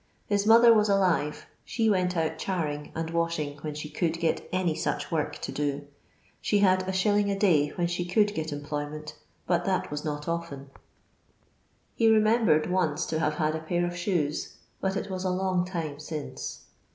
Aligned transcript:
His 0.25 0.47
mother 0.47 0.73
was 0.73 0.89
alire; 0.89 1.43
she 1.63 1.87
went 1.87 2.17
out 2.17 2.39
charing 2.39 2.91
and 2.95 3.11
washinff 3.11 3.61
when 3.61 3.75
she 3.75 3.87
codd 3.87 4.13
get 4.13 4.49
any 4.51 4.73
such 4.73 5.11
work 5.11 5.33
to 5.37 5.51
do. 5.51 5.85
She 6.41 6.59
kad 6.61 6.87
1«. 6.87 7.29
a 7.31 7.37
day 7.37 7.69
when 7.75 7.85
she 7.85 8.03
could 8.03 8.33
get 8.33 8.51
em 8.51 8.61
ployment, 8.63 9.13
but 9.45 9.63
that 9.65 9.91
was 9.91 10.03
not 10.03 10.27
often; 10.27 10.71
he 11.93 12.07
remembered 12.07 12.67
once 12.71 13.05
to 13.05 13.19
hare 13.19 13.29
had 13.29 13.55
a 13.55 13.59
pair 13.59 13.85
of 13.85 13.95
shoes, 13.95 14.55
but 14.79 14.97
it 14.97 15.11
was 15.11 15.23
a 15.23 15.29
long 15.29 15.65
tioM 15.67 15.97
sinbe. 16.01 16.61